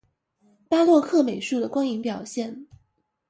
[0.67, 2.65] 巴洛克美术的光影表现